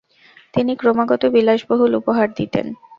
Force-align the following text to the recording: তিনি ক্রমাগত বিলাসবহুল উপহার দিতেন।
তিনি 0.53 0.71
ক্রমাগত 0.75 1.23
বিলাসবহুল 1.35 1.91
উপহার 1.95 2.27
দিতেন। 2.37 2.65